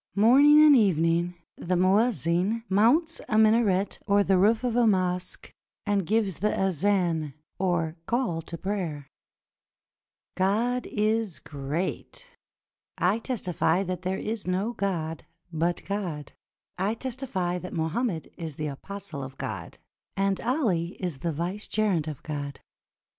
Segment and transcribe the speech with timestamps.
[0.15, 5.53] Morning and evening the muezzin mounts a minaret or the roof of a mosque,
[5.85, 9.05] and gives the azan, or call to prayer:
[10.35, 12.25] "God is great!
[12.97, 16.33] I testify that there is no God but God;
[16.79, 19.77] I testify that Mohammed is the apostle of God,
[20.17, 22.59] and Ali is the vicegerent of God.